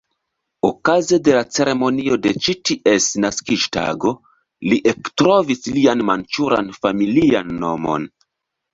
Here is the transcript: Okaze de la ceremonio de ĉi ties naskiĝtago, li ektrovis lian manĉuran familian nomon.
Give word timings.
Okaze 0.69 1.19
de 1.27 1.35
la 1.35 1.43
ceremonio 1.57 2.17
de 2.23 2.31
ĉi 2.47 2.57
ties 2.71 3.11
naskiĝtago, 3.27 4.15
li 4.73 4.83
ektrovis 4.95 5.65
lian 5.79 6.05
manĉuran 6.13 6.77
familian 6.83 7.59
nomon. 7.65 8.15